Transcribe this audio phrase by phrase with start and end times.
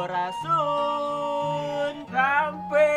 [0.00, 1.92] Sampurasun.
[2.08, 2.96] Rampe.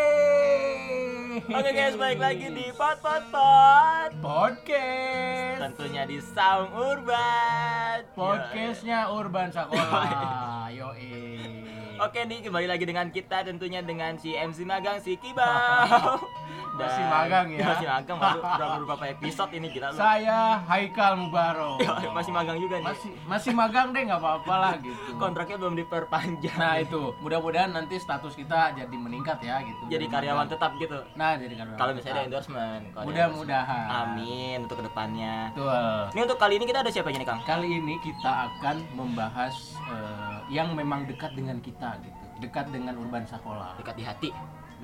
[1.51, 4.15] Oke guys, balik lagi di Pot Pot Pot.
[4.23, 5.59] podcast.
[5.59, 8.07] Tentunya di Sound Urban.
[8.15, 10.71] Podcastnya Urban Sakola.
[10.71, 10.95] Yo
[11.99, 16.23] Oke nih kembali lagi dengan kita tentunya dengan si MC magang si Kibau.
[16.73, 17.65] Masih magang ya.
[17.69, 19.93] Masih magang baru baru beberapa episode ini lu.
[19.93, 21.77] Saya Haikal Mubaro.
[22.17, 22.87] Masih magang juga nih.
[22.89, 25.09] Masih masih magang deh nggak apa-apa lah gitu.
[25.21, 26.57] Kontraknya belum diperpanjang.
[26.57, 29.83] Nah itu, mudah-mudahan nanti status kita jadi meningkat ya gitu.
[29.89, 30.53] jadi karyawan magang.
[30.57, 30.97] tetap gitu.
[31.13, 31.79] Nah jadi karyawan.
[31.79, 32.83] Kalau misalnya ada endorsement.
[33.05, 33.85] Mudah-mudahan.
[33.89, 35.53] Amin untuk ke depannya.
[35.53, 35.99] Betul.
[36.17, 37.41] Ini untuk kali ini kita ada siapa nih Kang?
[37.45, 42.23] Kali ini kita akan membahas eh, yang memang dekat dengan kita gitu.
[42.41, 43.77] Dekat dengan Urban Sakola.
[43.77, 44.29] Dekat di hati.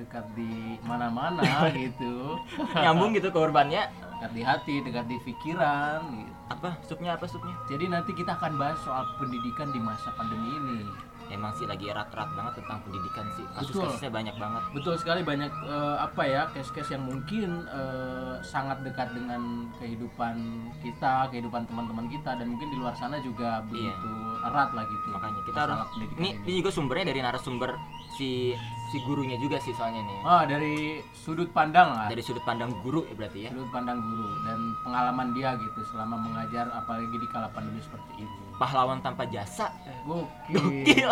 [0.00, 1.44] Dekat di mana-mana
[1.76, 2.40] gitu.
[2.72, 3.84] Nyambung gitu ke urbannya.
[4.16, 6.32] Dekat di hati, dekat di pikiran gitu.
[6.50, 7.54] Apa supnya apa supnya?
[7.68, 10.82] Jadi nanti kita akan bahas soal pendidikan di masa pandemi ini.
[11.30, 13.46] Emang sih lagi erat-erat banget tentang pendidikan sih.
[13.54, 14.62] Kasus-kasusnya banyak banget.
[14.74, 20.36] Betul sekali banyak eh, apa ya case-case yang mungkin eh, sangat dekat dengan kehidupan
[20.82, 24.10] kita, kehidupan teman-teman kita dan mungkin di luar sana juga begitu
[24.42, 25.06] erat lah gitu.
[25.14, 25.78] Makanya kita harus
[26.16, 27.74] ini, ini juga sumbernya dari narasumber
[28.14, 28.54] si
[28.90, 30.18] si gurunya juga sih soalnya nih.
[30.26, 32.06] Ah, dari sudut pandang lah.
[32.10, 33.50] Dari sudut pandang guru ya berarti ya.
[33.54, 38.34] sudut pandang guru dan pengalaman dia gitu selama mengajar apalagi di kala pandemi seperti ini.
[38.58, 39.72] Pahlawan tanpa jasa.
[40.04, 40.58] Gokil.
[40.58, 41.10] Gokil.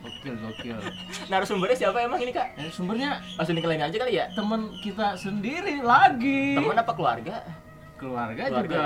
[0.00, 0.78] Gokil, gokil.
[1.30, 2.56] Narasumbernya siapa emang ini Kak?
[2.56, 4.26] Dan sumbernya Langsung dikelain aja kali ya.
[4.34, 6.56] teman kita sendiri lagi.
[6.56, 7.46] Teman apa keluarga?
[8.00, 8.84] keluarga, Keluarga juga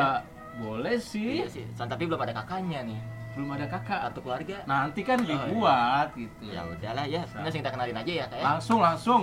[0.58, 1.38] boleh sih.
[1.38, 1.64] Iya sih.
[1.78, 3.13] Tapi belum ada kakaknya nih.
[3.34, 4.00] Belum ada kakak.
[4.08, 4.56] Kartu keluarga.
[4.64, 5.34] Nanti kan Oh, iya.
[5.34, 6.42] dibuat gitu.
[6.48, 7.22] Ya udahlah ya.
[7.34, 8.44] Langsung kita kenalin aja ya Kak ya.
[8.46, 9.22] Langsung langsung.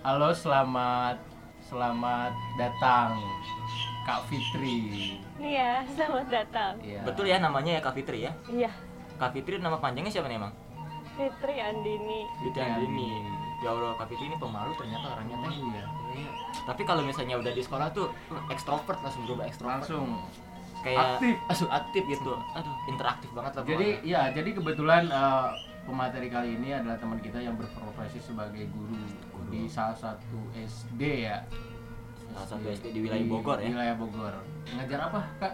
[0.00, 1.16] Halo, selamat
[1.60, 3.14] selamat datang
[4.02, 5.20] Kak Fitri.
[5.38, 6.72] Iya, selamat datang.
[6.82, 7.04] Iya.
[7.04, 8.32] Betul ya namanya ya Kak Fitri ya.
[8.48, 8.72] Iya,
[9.20, 10.50] Kak Fitri nama panjangnya siapa nih emang?
[11.14, 12.26] Fitri Andini.
[12.42, 13.22] Fitri Andini.
[13.60, 15.52] Ya Allah Kak Fitri ini pemalu ternyata orangnya teh.
[15.52, 15.84] Iya.
[16.64, 18.08] Tapi kalau misalnya udah di sekolah tuh
[18.48, 19.84] ekstrovert langsung berubah ekstrovert.
[19.84, 20.08] Langsung.
[20.80, 21.34] Kayak aktif.
[21.44, 22.32] langsung aktif gitu.
[22.52, 23.64] Aduh, interaktif banget lah.
[23.64, 24.10] Jadi pokoknya.
[24.10, 25.48] ya, jadi kebetulan eh,
[25.82, 28.96] pemateri kali ini adalah teman kita yang berprofesi sebagai guru,
[29.48, 31.42] di salah satu SD ya.
[32.30, 33.66] Salah satu SD di wilayah Bogor ya.
[33.66, 34.34] Di wilayah Bogor.
[34.70, 35.52] Ngajar apa, Kak?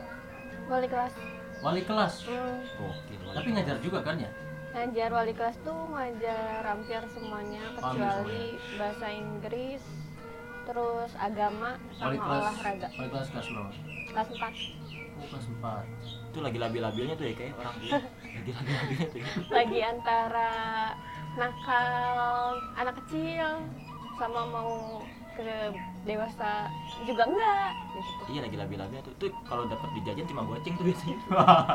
[0.67, 1.15] Wali kelas.
[1.57, 2.15] Wali kelas.
[2.27, 3.19] Hmm, Gokil.
[3.23, 3.57] wali Tapi kelas.
[3.57, 4.31] ngajar juga kan ya?
[4.69, 8.45] ngajar wali kelas tuh ngajar hampir semuanya kecuali
[8.77, 9.81] bahasa Inggris,
[10.69, 12.43] terus agama Wali sama kelas.
[12.45, 12.89] olahraga.
[12.93, 13.73] Wali kelas kelas berapa?
[14.13, 14.86] Kelas 4.
[15.17, 16.33] Oh, kelas 4.
[16.37, 17.75] itu lagi labil-labilnya tuh ya kayak orang
[18.37, 19.19] lagi labil-labilnya tuh.
[19.19, 19.29] Ya.
[19.49, 20.51] Lagi antara
[21.37, 23.49] nakal anak kecil
[24.17, 25.01] sama mau
[25.37, 25.69] ke
[26.09, 26.73] dewasa
[27.05, 28.23] juga enggak gitu.
[28.33, 29.13] Iya lagi labil-labilnya tuh.
[29.21, 31.19] Tuh kalau dapat dijajan cuma goceng tuh biasanya.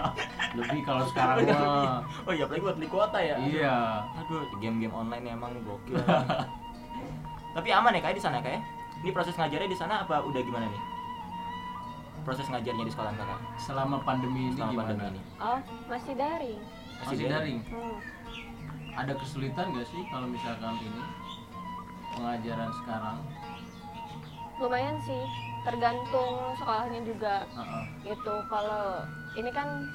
[0.58, 2.02] Lebih kalau sekarang mah.
[2.26, 3.38] oh iya apalagi buat beli kuota ya.
[3.38, 3.78] Iya.
[4.26, 6.02] Aduh, game-game online emang gokil.
[7.56, 8.62] Tapi aman ya kayak di sana kayak?
[9.02, 10.82] Ini proses ngajarnya di sana apa udah gimana nih?
[12.22, 14.88] Proses ngajarnya di sekolah kakak Selama pandemi ini selama gimana?
[14.94, 15.22] pandemi ini.
[15.42, 15.60] Oh,
[15.90, 16.62] masih daring.
[17.02, 17.60] Masih daring.
[17.66, 17.98] Hmm.
[18.92, 21.04] Ada kesulitan gak sih kalau misalkan ini
[22.14, 23.18] pengajaran sekarang?
[24.62, 25.24] Lumayan sih,
[25.66, 27.36] tergantung sekolahnya juga.
[27.50, 29.02] Heeh, gitu kalau
[29.34, 29.90] ini kan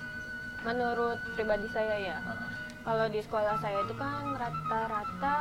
[0.65, 2.51] menurut pribadi saya ya heeh.
[2.83, 5.37] kalau di sekolah saya itu kan rata-rata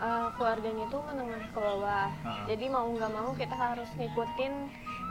[0.00, 2.44] eh, keluarganya itu menengah ke bawah Heeh.
[2.54, 4.52] jadi mau nggak mau kita harus ngikutin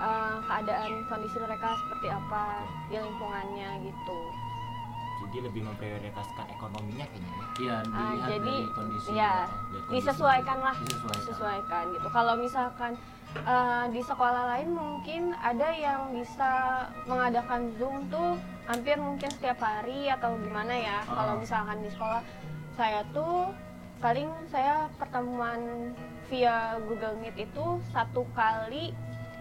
[0.02, 2.44] eh, keadaan kondisi mereka seperti apa
[2.88, 4.20] di lingkungannya gitu
[5.22, 7.30] Jadi lebih memprioritaskan ekonominya kayaknya.
[7.32, 7.46] ya.
[7.56, 9.10] Iya, dilihat jadi dari kondisi.
[9.14, 9.90] ya kondisi.
[9.94, 11.20] disesuaikan lah Disesuaikan.
[11.22, 12.92] disesuaikan gitu kalau misalkan
[13.38, 16.52] eh, di sekolah lain mungkin ada yang bisa
[17.06, 21.14] mengadakan zoom tuh hampir mungkin setiap hari atau gimana ya Ah.
[21.14, 22.22] kalau misalkan di sekolah
[22.74, 23.54] saya tuh
[23.98, 25.94] paling saya pertemuan
[26.26, 28.90] via Google Meet itu satu kali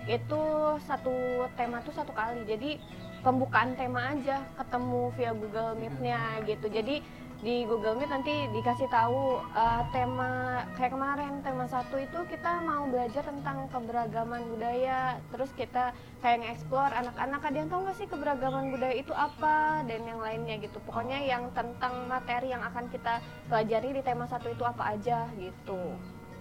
[0.08, 0.43] itu
[0.87, 2.47] satu tema tuh satu kali.
[2.49, 2.81] Jadi
[3.20, 6.67] pembukaan tema aja ketemu via Google Meet-nya gitu.
[6.73, 7.05] Jadi
[7.41, 12.85] di Google Meet nanti dikasih tahu uh, tema kayak kemarin tema satu itu kita mau
[12.85, 15.17] belajar tentang keberagaman budaya.
[15.32, 17.41] Terus kita kayak nge-explore anak-anak.
[17.41, 19.81] Ada yang tahu nggak sih keberagaman budaya itu apa?
[19.88, 20.76] Dan yang lainnya gitu.
[20.85, 25.97] Pokoknya yang tentang materi yang akan kita pelajari di tema satu itu apa aja gitu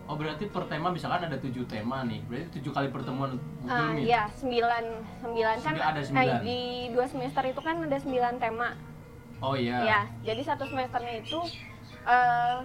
[0.09, 3.93] Oh berarti per tema misalkan ada tujuh tema nih, berarti tujuh kali pertemuan Google Ah,
[3.93, 4.09] Meet.
[4.09, 4.83] ya sembilan
[5.21, 6.41] sembilan kan ada eh, sembilan.
[6.41, 8.69] di dua semester itu kan ada sembilan tema
[9.39, 9.77] Oh iya.
[9.85, 11.39] Ya, jadi satu semesternya itu
[12.03, 12.57] eh,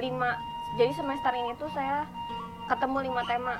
[0.00, 0.34] lima.
[0.74, 2.02] Jadi semester ini tuh saya
[2.66, 3.54] ketemu lima tema.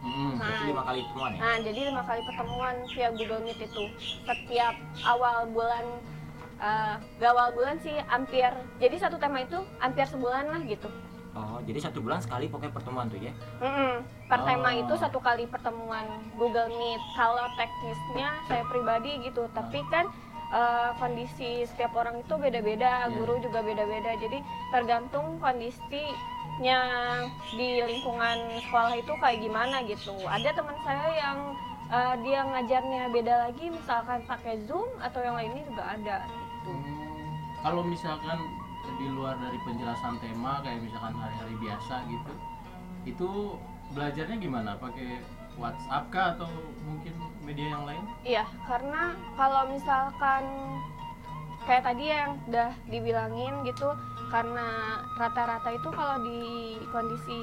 [0.00, 0.40] Mm-mm.
[0.40, 1.38] Berarti lima kali pertemuan ya?
[1.38, 3.84] Nah, jadi lima kali pertemuan via Google Meet itu
[4.24, 4.74] setiap
[5.04, 5.84] awal bulan
[6.58, 10.90] eh, gak awal bulan sih hampir jadi satu tema itu hampir sebulan lah gitu
[11.38, 13.30] Oh, jadi satu bulan sekali pokoknya pertemuan tuh ya?
[13.60, 14.02] Mm-mm.
[14.26, 14.80] per tema Oh.
[14.80, 16.02] itu satu kali pertemuan
[16.34, 20.10] Google Meet kalau teknisnya saya pribadi gitu tapi kan
[20.50, 23.14] eh, kondisi setiap orang itu beda-beda Iya.
[23.14, 24.38] guru juga beda-beda jadi
[24.68, 26.78] tergantung kondisinya
[27.50, 31.38] di lingkungan sekolah itu kayak gimana gitu ada teman saya yang
[31.88, 36.68] eh, dia ngajarnya beda lagi misalkan pakai Zoom atau yang lainnya juga ada gitu.
[36.68, 37.22] Hmm,
[37.62, 38.38] kalau misalkan
[38.98, 42.32] di luar dari penjelasan tema kayak misalkan hari-hari biasa gitu
[43.06, 43.30] itu
[43.94, 44.76] belajarnya gimana?
[44.76, 45.22] Pakai
[45.58, 46.50] WhatsApp kah atau
[46.86, 48.02] mungkin media yang lain?
[48.22, 50.44] Iya, karena kalau misalkan
[51.66, 53.88] kayak tadi yang udah dibilangin gitu,
[54.28, 56.42] karena rata-rata itu kalau di
[56.94, 57.40] kondisi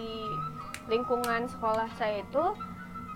[0.85, 2.45] lingkungan sekolah saya itu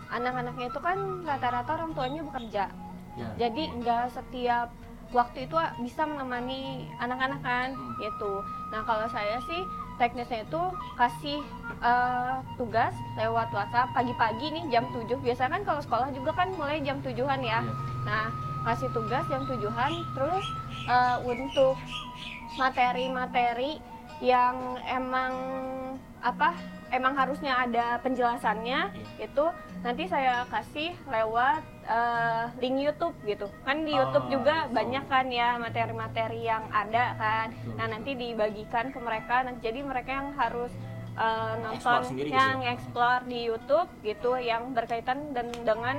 [0.09, 2.65] anak-anaknya itu kan rata-rata orang tuanya bekerja,
[3.13, 3.29] ya.
[3.37, 4.73] Jadi nggak setiap
[5.09, 7.93] waktu itu bisa menemani anak-anak kan, Hmm.
[7.97, 8.41] gitu.
[8.69, 9.61] Nah kalau saya sih
[9.97, 10.61] teknisnya itu
[10.95, 11.39] kasih
[11.79, 16.79] eh, tugas lewat WhatsApp pagi-pagi nih jam 7 biasanya kan kalau sekolah juga kan mulai
[16.79, 17.71] jam tujuan ya Iya.
[18.03, 18.25] nah
[18.63, 20.45] kasih tugas jam tujuan terus
[20.87, 21.75] eh, untuk
[22.55, 23.79] materi-materi
[24.19, 25.31] yang emang
[26.19, 26.51] apa
[26.91, 29.45] emang harusnya ada penjelasannya itu
[29.79, 34.75] nanti saya kasih lewat eh, link YouTube gitu kan di YouTube Oh, juga gitu.
[34.75, 39.79] banyak kan ya materi-materi yang ada kan Betul, nah nanti dibagikan ke mereka nah, jadi
[39.81, 40.71] mereka yang harus
[41.15, 42.71] eh, nonton Explore sendiri gitu yang ya?
[42.75, 45.97] explore di YouTube gitu yang berkaitan dan dengan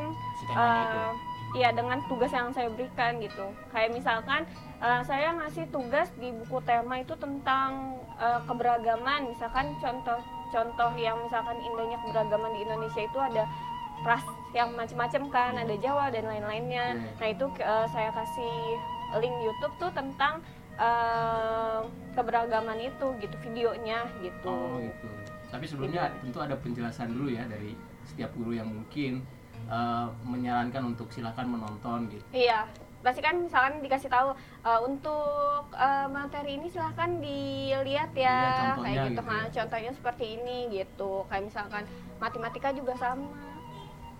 [0.52, 1.12] eh,
[1.50, 3.42] Iya dengan tugas yang saya berikan gitu.
[3.74, 4.46] Kayak misalkan
[4.78, 9.34] eh, saya ngasih tugas di buku tema itu tentang eh, keberagaman.
[9.34, 13.50] Misalkan contoh-contoh yang misalkan indahnya keberagaman di Indonesia itu ada
[14.02, 16.98] ras yang macam-macam kan, ada Jawa dan lain-lainnya.
[16.98, 17.10] Iya.
[17.20, 18.54] Nah itu eh, saya kasih
[19.18, 20.38] link YouTube tuh tentang
[20.78, 21.80] eh,
[22.14, 24.48] keberagaman itu gitu videonya gitu.
[24.48, 25.08] oh gitu
[25.50, 27.74] tapi sebelumnya tentu ada penjelasan dulu ya dari
[28.06, 29.20] setiap guru yang mungkin
[29.66, 32.70] eh, menyarankan untuk silakan menonton gitu Iya,
[33.02, 34.30] pasti kan misalkan dikasih tahu
[34.62, 38.38] eh, untuk eh, materi ini silahkan dilihat Iya, ya,
[38.70, 39.10] contohnya kayak gitu.
[39.10, 39.50] gitu Nah, ya.
[39.58, 41.12] contohnya seperti ini gitu.
[41.26, 41.82] Kayak misalkan
[42.22, 43.26] matematika juga sama,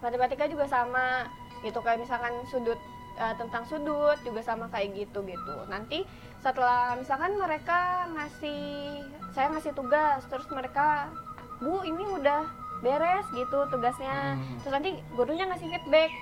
[0.05, 1.29] matematika juga sama
[1.64, 1.79] gitu.
[1.81, 2.81] Kayak misalkan sudut
[3.17, 5.56] eh, tentang sudut juga sama kayak gitu gitu.
[5.69, 6.05] Nanti
[6.41, 9.05] setelah misalkan mereka ngasih,
[9.37, 11.12] saya ngasih tugas, terus mereka,
[11.61, 12.49] bu ini udah
[12.81, 14.41] beres gitu tugasnya.
[14.41, 14.56] Hmm.
[14.64, 16.12] Terus nanti gurunya ngasih feedback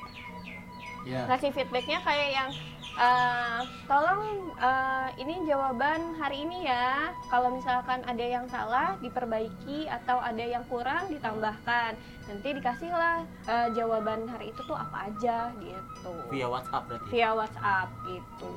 [1.08, 2.50] ya ngasih feedbacknya kayak yang
[2.99, 4.23] eh, tolong
[4.53, 10.67] eh, ini jawaban hari ini ya kalau misalkan ada yang salah diperbaiki atau ada yang
[10.67, 11.95] kurang ditambahkan
[12.27, 17.06] nanti dikasihlah eh, jawaban hari itu tuh apa aja gitu Via WhatsApp berarti.
[17.09, 18.50] via WhatsApp gitu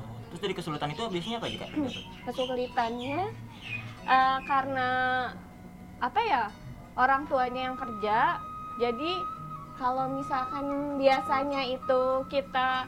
[0.00, 1.66] Oh, terus dari kesulitan itu biasanya apa Jika?
[2.24, 3.20] kesulitannya
[4.06, 4.90] eh, karena
[6.00, 6.44] apa ya
[6.94, 8.38] orang tuanya yang kerja
[8.78, 9.12] jadi
[9.76, 10.66] kalau misalkan
[10.96, 12.84] biasanya itu kita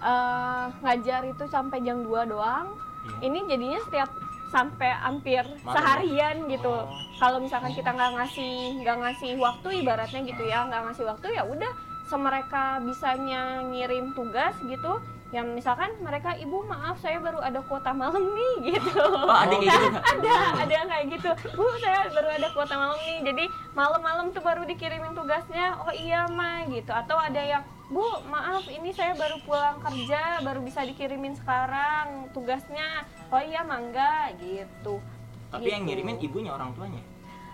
[0.00, 2.66] eh, ngajar itu sampai jam 2 doang
[3.00, 3.24] Iya.
[3.24, 4.10] ini jadinya setiap
[4.48, 5.72] sampai hampir Malam ya?
[5.72, 6.88] seharian gitu Oh.
[7.16, 11.42] kalau misalkan kita nggak ngasih nggak ngasih waktu ibaratnya gitu ya nggak ngasih waktu ya
[11.42, 11.72] udah
[12.04, 14.96] semereka bisanya ngirim tugas gitu
[15.28, 19.68] yang misalkan mereka ibu maaf saya baru ada kuota malam nih gitu Oh, ada kayak
[19.68, 19.98] gitu.
[20.14, 24.40] ada ada yang kayak gitu bu saya baru ada kuota malam nih jadi malam-malam tuh
[24.40, 29.40] baru dikirimin tugasnya oh iya ma gitu atau ada yang bu maaf ini saya baru
[29.42, 32.84] pulang kerja baru bisa dikirimin sekarang tugasnya
[33.26, 35.00] oh iya mangga gitu
[35.48, 35.96] Tapi yang Gitu.
[35.96, 37.00] ngirimin ibunya orang tuanya.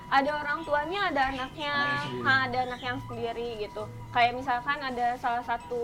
[0.07, 2.23] ada orang tuanya ada anaknya Anak yang sendiri.
[2.25, 5.83] ha, ada anak yang sendiri gitu kayak misalkan ada salah satu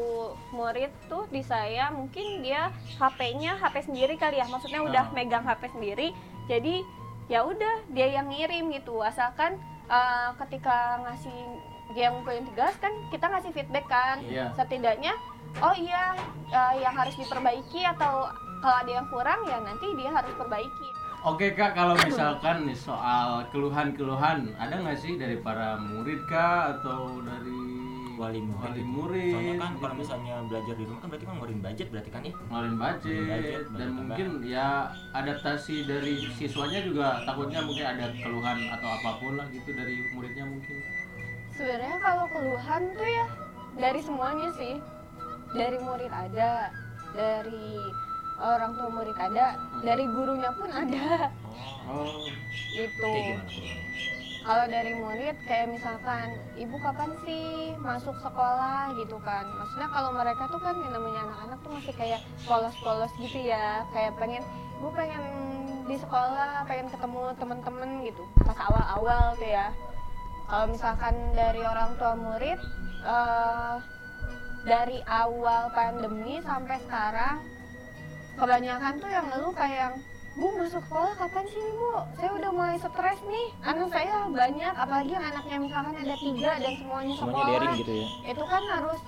[0.50, 5.14] murid tuh di saya mungkin dia HP-nya HP sendiri kali ya maksudnya udah Oh.
[5.14, 6.10] megang HP sendiri
[6.46, 6.82] jadi
[7.26, 9.54] ya udah dia yang ngirim gitu asalkan
[9.88, 11.38] eh, ketika ngasih
[11.92, 14.50] dia ngumpulin tugas kan kita ngasih feedback kan Iya.
[14.54, 15.12] setidaknya
[15.58, 16.14] oh iya
[16.48, 18.30] eh, yang harus diperbaiki atau
[18.60, 20.88] kalau ada yang kurang ya nanti dia harus perbaiki
[21.20, 27.20] Oke kak, kalau misalkan nih soal keluhan-keluhan, ada nggak sih dari para murid kak atau
[27.20, 27.60] dari
[28.16, 28.60] Wali murid.
[28.60, 29.32] wali murid?
[29.32, 30.00] Soalnya kan kalau gitu?
[30.00, 32.32] misalnya belajar di rumah kan berarti kan ngeluarin budget berarti kan ya.
[32.36, 34.68] ngeluarin budget, budget, dan budget mungkin ya
[35.12, 40.44] adaptasi dari siswanya juga takutnya mungkin ada keluhan atau apa pun lah gitu dari muridnya
[40.44, 40.76] mungkin.
[41.60, 43.26] Sebenarnya kalau keluhan tuh ya
[43.76, 44.80] dari semuanya sih.
[45.52, 46.72] Dari murid ada,
[47.12, 47.76] dari
[48.40, 51.28] orang tua murid ada, dari gurunya pun ada.
[51.84, 52.24] Oh.
[52.80, 53.36] Tuh?
[54.40, 58.96] kalau dari murid kayak misalkan ibu kapan sih masuk sekolah?
[58.96, 59.44] gitu kan.
[59.60, 63.84] Maksudnya kalau mereka tuh kan yang namanya anak-anak tuh masih kayak polos-polos gitu ya.
[63.92, 64.40] Kayak pengen
[64.80, 65.22] ibu pengen
[65.84, 68.24] di sekolah pengen ketemu temen-temen gitu.
[68.48, 69.68] Pas awal-awal tuh ya
[70.50, 72.58] kalau misalkan dari orang tua murid
[73.06, 73.74] eh,
[74.66, 77.38] dari awal pandemi sampai sekarang
[78.34, 79.94] kebanyakan tuh yang ngeluh kayak
[80.38, 81.90] Bu masuk sekolah kapan sih Bu?
[82.14, 83.50] Saya udah mulai stres nih.
[83.66, 87.46] Anak saya banyak, apalagi yang anaknya misalkan ada tiga dan semuanya semuanya sekolah.
[87.50, 89.00] daring gitu ya Itu kan harus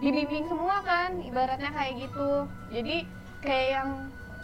[0.00, 2.30] dibimbing semua kan, ibaratnya kayak gitu.
[2.72, 2.96] Jadi
[3.44, 3.88] kayak yang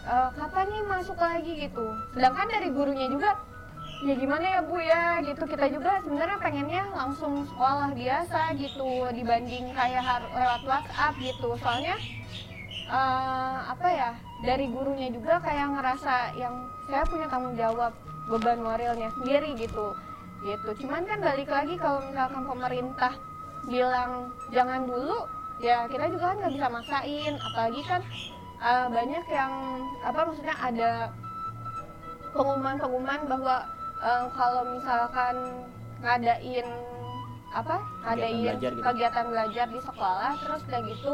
[0.07, 1.85] "Eh, kapan nih masuk lagi gitu.
[2.13, 3.29] Sedangkan dari gurunya juga
[4.05, 5.03] ya gimana ya bu ya?
[5.25, 11.57] Gitu kita juga sebenarnya pengennya langsung sekolah biasa gitu dibanding kayak lewat WhatsApp gitu.
[11.57, 11.95] Soalnya
[12.89, 14.09] eh, apa ya
[14.45, 17.93] dari gurunya juga kayak ngerasa yang saya punya tanggung jawab
[18.29, 19.97] beban moralnya sendiri gitu.
[20.45, 20.69] Gitu.
[20.85, 23.13] Cuman kan balik lagi kalau misalkan pemerintah
[23.65, 25.25] bilang jangan dulu
[25.57, 27.33] ya kita juga kan nggak bisa maksain.
[27.41, 28.01] Apalagi kan
[28.61, 29.53] eh, banyak yang
[30.05, 30.91] apa maksudnya ada
[32.37, 33.65] pengumuman-pengumuman bahwa
[34.03, 35.35] eh, kalau misalkan
[36.03, 36.67] ngadain
[37.55, 37.77] apa?
[38.05, 38.83] Ngadain belajar gitu.
[38.83, 41.13] kegiatan belajar di sekolah terus udah gitu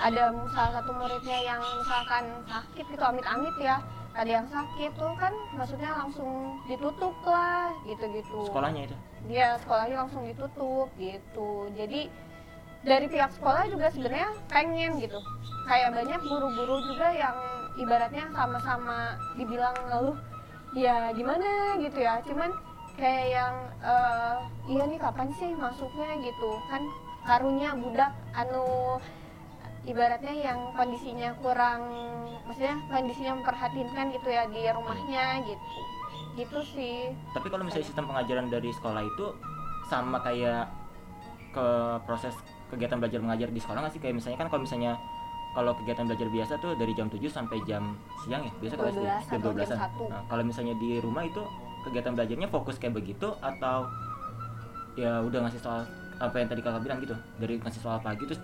[0.00, 0.24] ada
[0.56, 3.84] salah satu muridnya yang misalkan sakit gitu amit-amit ya
[4.16, 8.50] ada yang sakit tuh kan maksudnya langsung ditutup lah gitu-gitu.
[8.50, 8.96] Sekolahnya itu?
[9.30, 11.70] Dia sekolahnya langsung ditutup gitu.
[11.78, 12.10] Jadi
[12.82, 15.20] dari pihak sekolah juga sebenarnya pengen gitu.
[15.70, 17.36] Kayak banyak guru-guru juga yang
[17.78, 20.18] ibaratnya sama-sama dibilang ngeluh
[20.74, 22.22] ya gimana gitu ya.
[22.26, 22.50] Cuman
[22.98, 24.36] kayak yang eh,
[24.70, 26.50] iya nih kapan sih masuknya gitu.
[26.70, 26.82] Kan
[27.26, 28.98] karunya budak anu
[29.88, 31.88] ibaratnya yang kondisinya kurang
[32.44, 35.66] maksudnya kondisinya memperhatinkan gitu ya di rumahnya gitu.
[36.38, 36.98] Gitu sih.
[37.34, 39.26] Tapi kalau misalnya sistem pengajaran dari sekolah itu
[39.90, 40.70] sama kayak
[41.50, 41.66] ke
[42.06, 42.34] proses
[42.70, 44.02] kegiatan belajar mengajar di sekolah nggak sih?
[44.02, 44.94] Kayak misalnya kan kalau misalnya
[45.50, 48.52] kalau kegiatan belajar biasa tuh dari jam 7 sampai jam siang ya?
[48.62, 49.78] Biasa kalau 12 jam atau jam 12-an.
[49.98, 50.12] 1.
[50.14, 51.42] Nah, kalau misalnya di rumah itu
[51.82, 53.88] kegiatan belajarnya fokus kayak begitu atau
[54.94, 55.82] ya udah ngasih soal
[56.20, 57.16] apa yang tadi kakak bilang gitu?
[57.42, 58.40] Dari ngasih soal pagi terus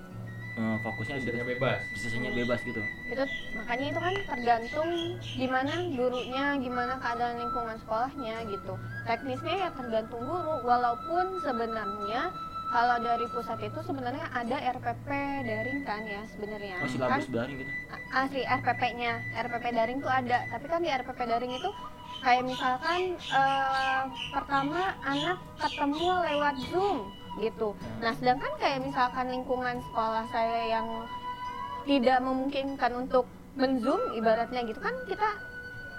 [0.56, 1.78] eh, fokusnya Sisanya di bebas.
[1.94, 2.80] Sisanya bebas gitu.
[3.12, 8.74] Itu makanya itu kan tergantung gimana gurunya gimana keadaan lingkungan sekolahnya gitu.
[9.06, 12.34] Teknisnya ya tergantung guru walaupun sebenarnya
[12.66, 15.08] kalau dari pusat itu sebenarnya ada RPP
[15.46, 16.76] daring kan ya sebenarnya.
[16.82, 17.72] Masih kan daring gitu.
[18.10, 19.12] Asli RPP-nya
[19.46, 20.38] RPP daring tuh ada.
[20.50, 21.70] Tapi kan di RPP daring itu
[22.26, 24.02] kayak misalkan eh,
[24.34, 26.98] pertama anak ketemu lewat Zoom
[27.38, 27.76] gitu.
[28.02, 30.86] Nah sedangkan kayak misalkan lingkungan sekolah saya yang
[31.86, 35.28] tidak memungkinkan untuk menzoom ibaratnya gitu kan kita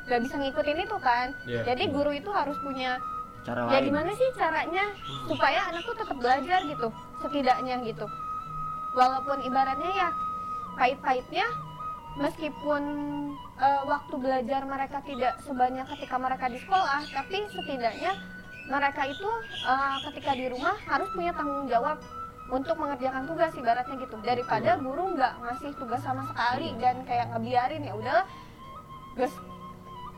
[0.07, 1.27] nggak bisa ngikutin itu kan.
[1.47, 1.61] Iya.
[1.73, 2.99] jadi guru itu harus punya
[3.47, 3.87] cara ya lain.
[3.87, 4.85] gimana sih caranya
[5.23, 6.87] supaya anak tuh tetap belajar gitu
[7.23, 8.05] setidaknya gitu.
[8.93, 10.09] Walaupun ibaratnya ya
[10.75, 11.47] pahit-pahitnya
[12.19, 12.83] meskipun
[13.57, 18.11] eh, waktu belajar mereka tidak sebanyak ketika mereka di sekolah tapi setidaknya
[18.67, 19.29] mereka itu
[19.63, 21.97] eh, ketika di rumah harus punya tanggung jawab
[22.47, 24.15] untuk mengerjakan tugas ibaratnya gitu.
[24.23, 28.27] Daripada guru nggak ngasih tugas sama sekali dan kayak ngebiarin ya udahlah
[29.17, 29.33] gus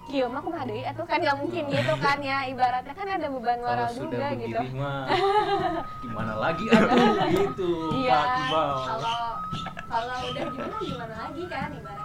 [0.09, 3.61] kieu mah kumaha deui atuh kan nggak mungkin gitu kan ya ibaratnya kan ada beban
[3.61, 4.61] kalau moral sudah juga gitu.
[4.73, 5.05] mah
[6.03, 6.97] gimana lagi aku?
[7.29, 9.21] Gitu iya kalau
[9.85, 11.98] kalau udah gimana gimana lagi kan ibaratnya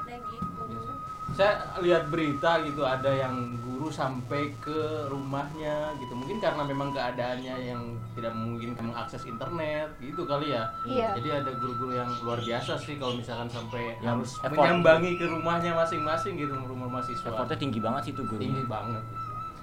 [1.34, 7.54] saya lihat berita gitu ada yang guru sampai ke rumahnya gitu mungkin karena memang keadaannya
[7.60, 7.82] yang
[8.14, 11.10] tidak memungkinkan mengakses internet gitu kali ya Iya.
[11.18, 14.54] jadi ada guru-guru yang luar biasa sih kalau misalkan sampai Yang harus effort.
[14.54, 19.04] menyambangi ke rumahnya masing-masing gitu rumah mahasiswa effortnya tinggi banget sih tuh tinggi gurunya banget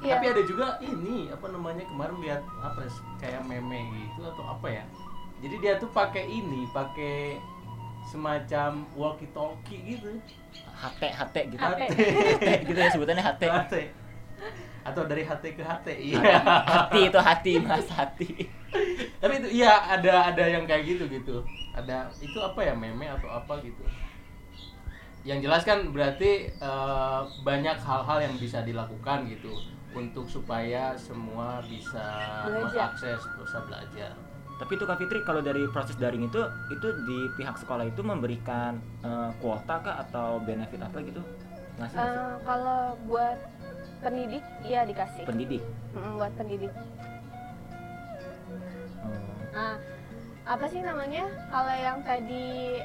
[0.02, 0.12] Iya.
[0.12, 4.68] tapi ada juga ini apa namanya kemarin lihat apa ya, kayak meme gitu atau apa
[4.68, 4.84] ya
[5.40, 7.38] jadi dia tuh pakai ini pakai
[8.08, 10.10] semacam walkie talkie gitu
[10.82, 11.62] HT HT gitu.
[11.62, 11.82] HT.
[12.42, 13.76] HT gitu ya sebutannya HT HT
[14.82, 16.42] atau dari HT ke HT iya.
[16.42, 18.50] Hati itu hati mas hati
[19.22, 21.44] tapi itu iya ada ada yang kayak gitu gitu.
[21.76, 23.84] Ada itu apa ya meme atau apa gitu.
[25.22, 29.54] Yang jelas kan berarti eh, banyak hal-hal yang bisa dilakukan gitu
[29.92, 32.02] untuk supaya semua bisa
[32.48, 32.96] Belajar.
[32.96, 34.12] mengakses bisa belajar
[34.62, 36.38] tapi itu Kak Fitri kalau dari proses daring itu
[36.70, 41.26] itu di pihak sekolah itu memberikan eh, kuota kah atau benefit apa gitu?
[41.82, 41.98] Ngasih?
[41.98, 43.42] Eh, kalau buat
[44.06, 45.26] pendidik iya dikasih.
[45.26, 45.66] Pendidik?
[45.98, 46.70] Mm, buat pendidik.
[49.02, 49.18] Oh.
[49.50, 49.82] Nah,
[50.46, 51.26] apa sih namanya?
[51.50, 52.78] Kalau yang tadi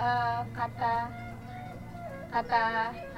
[0.00, 0.94] eh, kata
[2.32, 2.64] kata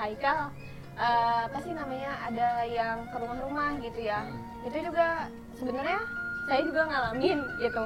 [0.02, 0.50] Haikal
[0.98, 2.10] eh, apa sih namanya?
[2.26, 4.26] Ada yang ke rumah-rumah gitu ya.
[4.66, 6.02] Itu juga sebenarnya
[6.44, 7.84] saya juga ngalamin gitu.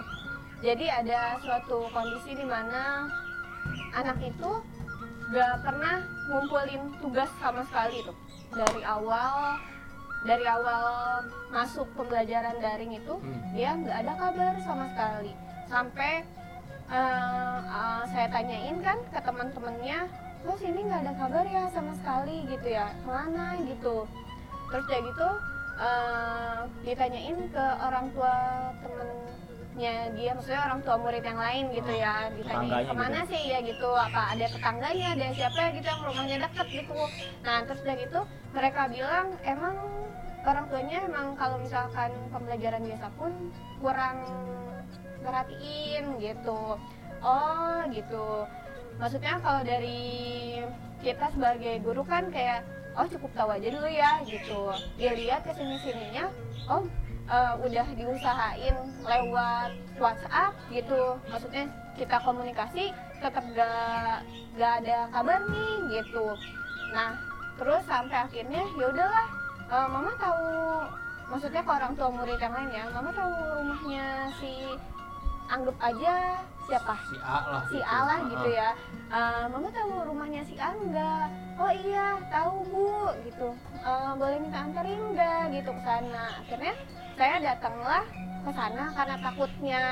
[0.58, 3.06] Jadi ada suatu kondisi di mana
[3.94, 4.50] anak itu
[5.30, 8.16] gak pernah ngumpulin tugas sama sekali tuh
[8.56, 9.60] dari awal
[10.26, 10.84] dari awal
[11.54, 13.54] masuk pembelajaran daring itu Hmm.
[13.54, 15.32] dia nggak ada kabar sama sekali.
[15.70, 16.26] Sampai
[16.90, 19.98] eh, eh, saya tanyain kan ke teman-temannya
[20.48, 22.90] oh sini nggak ada kabar ya sama sekali gitu ya.
[23.06, 23.54] Mana?
[23.62, 24.08] gitu.
[24.72, 25.28] Terus kayak gitu
[25.78, 28.34] eh, ditanyain ke orang tua
[28.82, 32.14] temennya dia maksudnya orang tua murid yang lain gitu ya.
[32.34, 33.42] Ditanyain Tetangganya ke mana sih?
[33.46, 35.06] Ya gitu apa ada tetangganya?
[35.14, 35.60] Ada siapa?
[35.78, 36.98] Gitu yang rumahnya deket gitu.
[37.46, 38.20] Nah terus udah gitu
[38.54, 39.76] mereka bilang emang
[40.48, 43.32] orang tuanya emang kalau misalkan pembelajaran biasa pun
[43.78, 44.16] kurang
[45.22, 46.78] perhatiin gitu.
[47.22, 48.46] Oh gitu.
[48.98, 50.58] Maksudnya kalau dari
[50.98, 52.66] kita sebagai guru kan kayak
[52.98, 54.74] oh cukup tahu aja dulu ya gitu.
[54.98, 56.26] Dia lihat ke sini sininya
[56.66, 56.82] oh
[57.30, 58.76] eh, udah diusahain
[59.06, 59.70] lewat
[60.02, 61.14] WhatsApp gitu.
[61.30, 62.90] Maksudnya kita komunikasi
[63.22, 64.22] tetap gak
[64.58, 66.34] gak ada kabar nih gitu.
[66.90, 67.14] Nah
[67.58, 69.26] terus sampai akhirnya ya udahlah
[69.70, 70.46] eh, mama tahu
[71.28, 74.74] maksudnya ke orang tua murid yang lain ya mama tahu rumahnya si
[75.48, 76.94] anggap aja siapa?
[77.08, 77.84] Si A lah si gitu.
[77.88, 78.60] A lah gitu Heeh.
[78.60, 78.70] ya.
[79.08, 81.26] Eh, mama tahu rumahnya si A enggak?
[81.56, 82.92] Oh iya tahu bu
[83.24, 83.48] gitu.
[83.80, 85.42] "Eh, boleh minta anterin enggak?
[85.50, 86.24] Gitu ke sana.
[86.44, 86.74] Akhirnya
[87.16, 88.04] saya datanglah
[88.44, 89.82] ke sana karena takutnya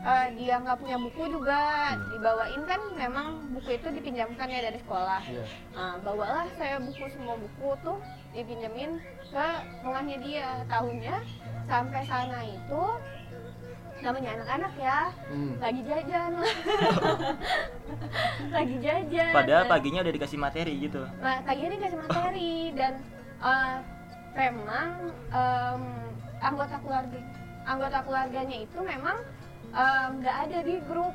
[0.00, 1.92] eh, dia nggak punya buku juga.
[2.16, 5.20] Dibawain kan memang buku itu dipinjamkan ya dari sekolah.
[5.28, 5.44] Iya.
[5.76, 8.00] Nah, bawalah saya buku semua buku tuh
[8.32, 8.96] dipinjemin
[9.28, 9.46] ke
[9.84, 10.48] rumahnya dia.
[10.72, 11.20] Tahunnya
[11.68, 12.82] sampai sana itu
[14.00, 15.54] namanya anak-anak ya Hmm.
[15.58, 16.30] lagi jajan
[18.50, 21.02] lagi jajan Padahal Dan- paginya udah dikasih materi gitu.
[21.18, 22.92] nah paginya dikasih materi dan
[23.40, 23.76] eh,
[24.32, 24.88] memang
[25.28, 25.82] em,
[26.40, 27.18] anggota keluarga
[27.62, 29.16] anggota keluarganya itu memang
[29.70, 31.14] em, nggak ada di grup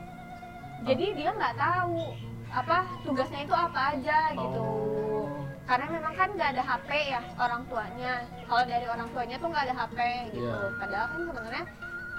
[0.84, 2.14] jadi dia nggak tahu
[2.48, 5.34] apa tugasnya itu apa aja gitu Oh.
[5.66, 8.14] karena memang kan nggak ada HP ya orang tuanya
[8.46, 9.98] kalau dari orang tuanya tuh nggak ada HP
[10.32, 10.78] gitu Iya.
[10.78, 11.64] padahal kan sebenarnya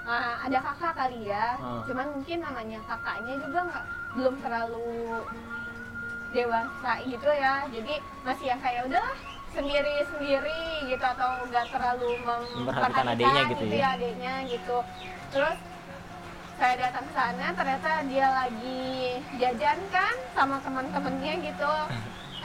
[0.07, 1.59] uh, ada kakak kali ya.
[1.59, 1.83] Ah.
[1.85, 3.85] cuman mungkin namanya kakaknya juga nggak
[4.17, 4.89] belum terlalu
[6.33, 7.55] dewasa gitu ya.
[7.69, 9.17] Jadi masih yang kayak udahlah
[9.55, 13.89] sendiri sendiri gitu atau nggak terlalu mem- Memperhatikan adiknya gitu ya.
[13.97, 14.77] adiknya gitu.
[15.33, 15.59] Terus
[16.57, 18.87] saya datang ke sana ternyata dia lagi
[19.37, 21.75] jajan kan sama teman-temannya gitu.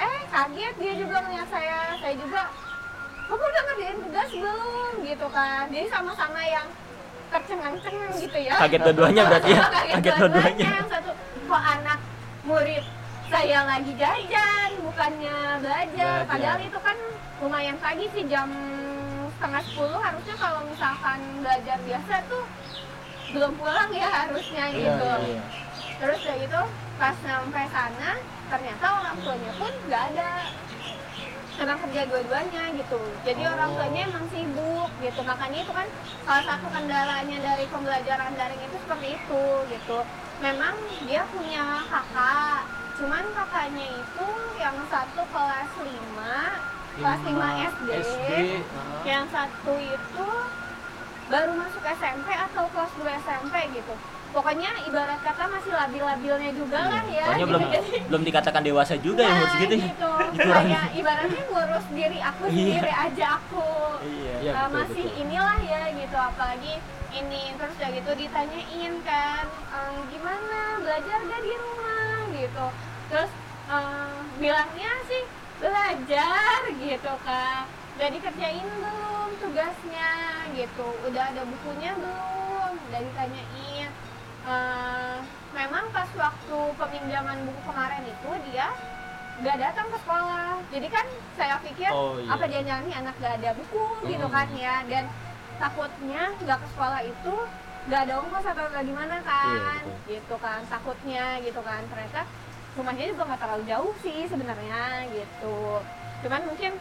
[0.02, 1.94] Eh kaget dia juga melihat saya.
[2.02, 2.50] Saya juga
[3.30, 4.94] kamu udah ngerjain tugas belum?
[5.06, 5.64] Gitu kan.
[5.70, 6.66] Jadi sama-sama yang
[7.32, 8.54] tercengang-cengang gitu ya.
[8.60, 9.62] Kaget dua-duanya berarti ya.
[9.64, 10.68] kaget Kaget dua-duanya.
[10.78, 11.12] yang satu
[11.48, 12.00] kok anak
[12.44, 12.84] murid
[13.32, 16.16] saya lagi jajan bukannya belajar.
[16.28, 16.98] Padahal itu kan
[17.40, 18.52] lumayan pagi sih jam
[19.32, 20.00] setengah sepuluh.
[20.00, 22.44] Harusnya kalau misalkan belajar biasa tuh
[23.32, 25.12] belum pulang ya harusnya Iya, gitu.
[25.24, 25.44] Iya.
[26.04, 26.62] terus udah gitu
[27.00, 28.12] pas sampai sana
[28.52, 30.30] ternyata orang tuanya pun nggak ada
[31.60, 33.54] emang kerja dua-duanya gitu jadi Oh.
[33.54, 35.88] orang tuanya emang sibuk gitu makanya itu kan
[36.24, 40.00] salah satu kendalanya dari pembelajaran daring itu seperti itu gitu
[40.40, 42.62] memang dia punya kakak
[42.96, 44.28] cuman kakaknya itu
[44.62, 45.90] yang satu kelas 5
[46.92, 47.34] kelas 5
[47.74, 48.30] SD, SD.
[48.30, 48.62] heeh.
[49.08, 50.28] yang satu itu
[51.28, 53.96] baru masuk SMP atau kelas 2 SMP gitu
[54.32, 57.50] pokoknya ibarat kata masih labil-labilnya juga lah ya Pokoknya gitu.
[57.52, 59.76] belum Jadi, belum dikatakan dewasa juga ya nah, segitu.
[59.76, 59.86] ya.
[59.88, 60.66] gitu Kurang.
[60.66, 62.56] kayak ibaratnya ngurus diri aku Iya.
[62.56, 63.68] sendiri aja aku
[64.02, 64.34] Iya.
[64.42, 65.22] Iya, Uh, betul, masih betul.
[65.22, 66.74] inilah ya gitu apalagi
[67.12, 72.66] ini terus ya gitu ditanyain kan "Ehm, gimana belajar gak di rumah gitu
[73.08, 73.32] terus
[73.68, 75.24] ehm, bilangnya sih
[75.60, 80.12] belajar gitu kan udah dikerjain belum tugasnya
[80.52, 83.61] gitu udah ada bukunya belum udah ditanyain
[84.42, 85.18] Eh,
[85.54, 88.74] memang pas waktu peminjaman buku kemarin itu dia
[89.38, 92.30] nggak datang ke sekolah jadi kan saya pikir Oh, iya.
[92.32, 94.34] apa dia nyanyi anak gak ada buku gitu Hmm.
[94.34, 95.06] kan ya dan
[95.56, 97.36] takutnya nggak ke sekolah itu
[97.86, 102.22] nggak ada ongkos atau nggak gimana kan Iya, gitu kan takutnya gitu kan ternyata
[102.74, 105.58] rumahnya juga nggak terlalu jauh sih sebenarnya gitu
[106.22, 106.72] cuman mungkin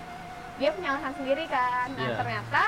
[0.57, 2.17] dia punya alasan sendiri kan nah Iya.
[2.17, 2.63] ternyata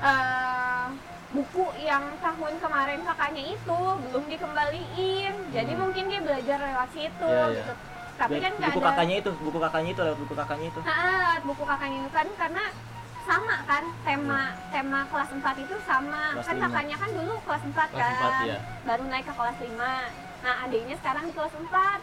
[0.00, 0.86] eh,
[1.30, 5.80] buku yang tahun kemarin kakaknya itu belum dikembaliin jadi Hmm.
[5.80, 7.54] mungkin dia belajar lewat situ Iya, iya.
[7.56, 7.72] gitu
[8.16, 10.80] tapi kan nggak buku ada kakaknya itu, buku kakaknya itu lewat buku kakaknya itu.
[10.82, 12.64] Nah, buku kakaknya itu kan karena
[13.22, 16.64] sama kan tema tema kelas 4 itu sama Kelas kan lima.
[16.66, 18.58] kakaknya kan dulu kelas 4 Kelas kan empat, ya.
[18.84, 19.88] baru naik ke kelas 5
[20.40, 22.00] nah adiknya sekarang di kelas 4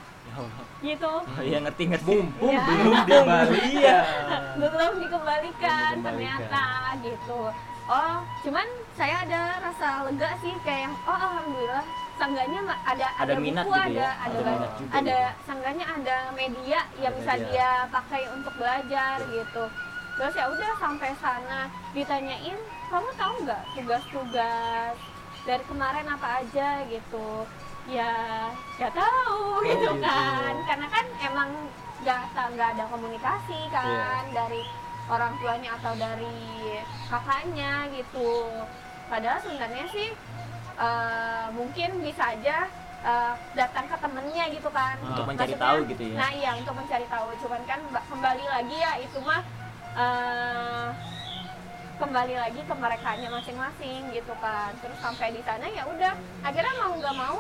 [0.80, 2.16] gitu Oh iya ngerti ngerti.
[2.40, 2.64] Ya.
[3.04, 4.00] di Bali ya
[4.56, 5.92] belum dikembalikan Belum dikembalikan.
[6.02, 6.66] ternyata
[7.00, 7.42] gitu
[7.88, 11.86] oh cuman saya ada rasa lega sih kayak oh alhamdulillah
[12.18, 15.46] sangganya ma- ada Ada minat buku gitu ya, ada ada ada juga ada gitu.
[15.46, 17.48] sangganya ada media yang Ada bisa media.
[17.48, 19.64] dia pakai untuk belajar gitu
[20.14, 21.60] terus ya udah sampai sana
[21.94, 24.96] ditanyain kamu tahu nggak tugas-tugas
[25.46, 27.46] dari kemarin apa aja gitu
[27.86, 28.12] ya
[28.76, 30.02] nggak tahu gitu gitu.
[30.02, 31.50] kan karena kan emang
[32.02, 33.86] nggak nggak ada komunikasi kan
[34.26, 34.34] Iya.
[34.36, 34.62] dari
[35.08, 36.36] orang tuanya atau dari
[37.06, 38.52] kakaknya gitu
[39.08, 40.08] padahal sebenarnya sih
[40.78, 42.68] eh, mungkin bisa aja
[43.02, 45.28] eh, datang ke temennya gitu kan Untuk Ah.
[45.28, 46.16] mencari Maksudnya, tahu gitu ya.
[46.16, 49.42] nah iya untuk mencari tahu cuman kan ba- kembali lagi ya itu mah
[49.96, 50.88] eh,
[51.98, 56.94] kembali lagi ke mereka masing-masing gitu kan terus sampai di sana ya udah akhirnya mau
[56.94, 57.40] nggak mau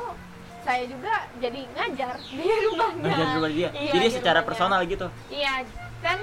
[0.60, 3.70] saya juga jadi ngajar di rumahnya Ngajar di rumah dia.
[3.72, 4.50] Iya, Jadi di secara rumahnya.
[4.50, 5.08] personal gitu.
[5.30, 5.54] Iya,
[6.00, 6.20] kan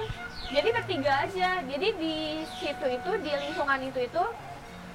[0.47, 1.49] jadi bertiga aja.
[1.61, 2.15] Jadi di
[2.55, 4.23] situ itu di lingkungan itu itu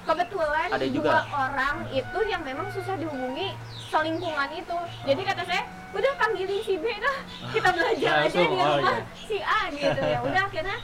[0.01, 1.17] kebetulan Ada dua juga.
[1.29, 3.53] orang itu yang memang susah dihubungi
[3.91, 4.77] selingkungan itu.
[5.05, 5.63] Jadi kata saya,
[5.93, 7.17] udah panggilin si B dah,
[7.51, 9.03] kita belajar aja di oh rumah iya.
[9.13, 10.19] si A gitu ya.
[10.25, 10.77] Udah akhirnya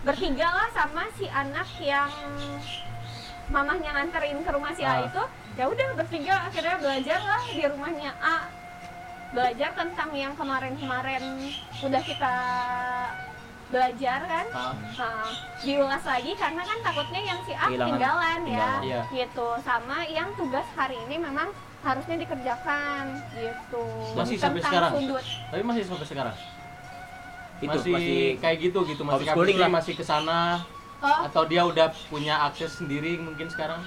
[0.00, 2.08] bertiga lah sama si anak yang
[3.50, 5.08] mamahnya nganterin ke rumah si A Ah.
[5.08, 5.22] itu.
[5.58, 8.36] Ya udah bertiga akhirnya belajar lah di rumahnya A
[9.30, 11.22] belajar tentang yang kemarin-kemarin
[11.80, 12.34] udah kita
[13.70, 14.46] belajar kan?
[14.50, 15.30] Ah, Nah,
[15.62, 18.70] diulas lagi karena kan takutnya yang si A ketinggalan ya.
[18.82, 19.02] Iya.
[19.14, 19.48] gitu.
[19.62, 21.48] Sama yang tugas hari ini memang
[21.80, 23.84] harusnya dikerjakan gitu.
[24.12, 24.92] Masih sampai Tentang sekarang?
[24.98, 26.36] sudut tapi masih sampai sekarang?
[27.60, 29.02] Itu masih, masih, kayak gitu gitu.
[29.04, 30.60] Masih masih ke sana.
[31.00, 31.24] Oh.
[31.24, 33.80] Atau dia udah punya akses sendiri mungkin sekarang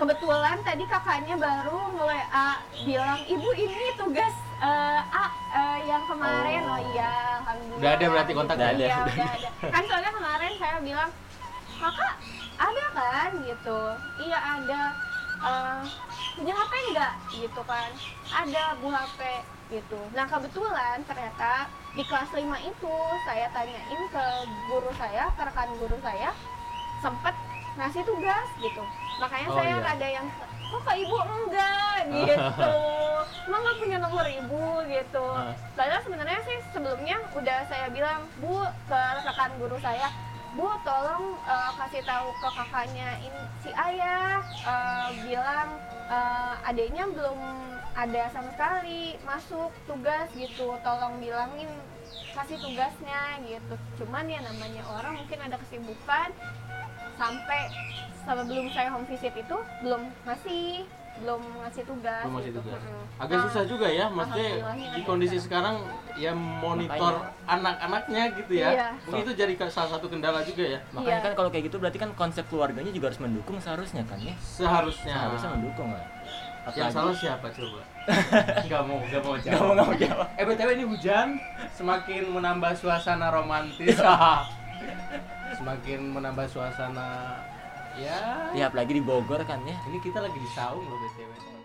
[0.00, 2.56] kebetulan tadi kakaknya baru mulai A
[2.88, 4.32] bilang ibu ini tugas
[4.64, 6.64] eh, A eh, yang kemarin.
[6.64, 6.72] Oh.
[6.72, 7.12] oh, iya
[7.44, 7.80] alhamdulillah.
[7.84, 8.68] Udah ada berarti kontaknya?
[8.72, 9.48] Iya, Udah ada, udah ada.
[9.68, 11.10] kan soalnya kemarin saya bilang
[11.76, 12.14] kakak
[12.56, 13.30] ada kan?
[13.44, 13.80] Gitu.
[14.24, 14.82] Iya ada.
[15.40, 15.82] Eh,
[16.40, 17.90] punya HP enggak gitu kan.
[18.32, 19.20] Ada bu HP
[19.68, 20.00] gitu.
[20.16, 22.96] Nah kebetulan ternyata di kelas 5 itu
[23.28, 24.26] saya tanyain ke
[24.72, 26.32] guru saya ke rekan guru saya
[27.04, 27.34] sempet
[27.80, 28.82] ngasih tugas gitu.
[29.18, 29.90] Makanya Oh, saya iya.
[29.96, 30.26] ada yang
[30.70, 31.16] kok ke ibu?
[31.16, 32.74] Enggak gitu.
[33.48, 34.64] Emang nggak punya nomor ibu?
[34.86, 35.26] Gitu.
[35.74, 40.12] Padahal sebenarnya sih sebelumnya udah saya bilang bu ke rekan guru saya.
[40.54, 44.44] Bu tolong eh, kasih tahu ke kakaknya ini si ayah.
[44.44, 45.68] Eh, bilang
[46.06, 47.38] eh, adiknya belum
[47.90, 50.76] ada sama sekali masuk tugas gitu.
[50.84, 51.70] Tolong bilangin
[52.30, 53.74] kasih tugasnya gitu.
[54.02, 56.30] Cuman ya namanya orang mungkin ada kesibukan
[57.20, 57.68] sampai
[58.18, 60.88] sebelum saya home visit itu belum ngasih
[61.20, 62.60] belum ngasih tugas Belum ngasih gitu.
[62.64, 62.80] tugas.
[62.80, 63.04] Mm-mm.
[63.20, 64.50] agak Nah, susah juga ya maksudnya
[64.90, 65.76] di kondisi sekarang
[66.16, 68.88] ya monitor anak-anaknya gitu ya Iya.
[69.04, 71.20] mungkin itu jadi salah satu kendala juga ya makanya Iya.
[71.20, 74.32] kan kalau kayak gitu berarti kan konsep keluarganya juga harus mendukung seharusnya kan ya.
[74.40, 76.00] seharusnya Seharusnya mendukung lah.
[76.00, 77.80] yang Apalagi- salah siapa coba
[78.64, 80.26] nggak mau nggak mau Nggak mau nggak mau jawab.
[80.34, 81.28] eh btw ini hujan
[81.70, 83.92] semakin menambah suasana romantis
[85.60, 87.36] semakin menambah suasana.
[88.00, 88.48] Ya.
[88.56, 89.76] Ya apalagi di Bogor kan ya.
[89.92, 91.59] ini kita lagi di saung loh btw